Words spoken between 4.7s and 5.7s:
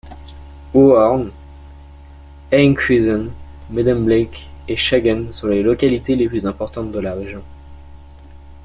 Schagen sont les